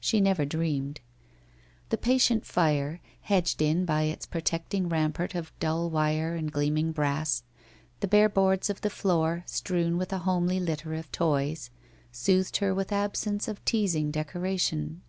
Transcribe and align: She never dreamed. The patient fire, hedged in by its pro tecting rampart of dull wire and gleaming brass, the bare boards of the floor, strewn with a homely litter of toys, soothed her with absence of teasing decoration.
She 0.00 0.20
never 0.20 0.44
dreamed. 0.44 1.00
The 1.90 1.96
patient 1.98 2.44
fire, 2.44 3.00
hedged 3.20 3.62
in 3.62 3.84
by 3.84 4.02
its 4.10 4.26
pro 4.26 4.40
tecting 4.40 4.90
rampart 4.90 5.36
of 5.36 5.56
dull 5.60 5.88
wire 5.88 6.34
and 6.34 6.50
gleaming 6.50 6.90
brass, 6.90 7.44
the 8.00 8.08
bare 8.08 8.28
boards 8.28 8.68
of 8.70 8.80
the 8.80 8.90
floor, 8.90 9.44
strewn 9.46 9.96
with 9.96 10.12
a 10.12 10.18
homely 10.26 10.58
litter 10.58 10.94
of 10.94 11.12
toys, 11.12 11.70
soothed 12.10 12.56
her 12.56 12.74
with 12.74 12.90
absence 12.90 13.46
of 13.46 13.64
teasing 13.64 14.10
decoration. 14.10 15.02